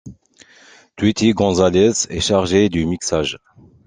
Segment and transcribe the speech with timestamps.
[0.95, 3.37] Tweety González est chargé du mixage.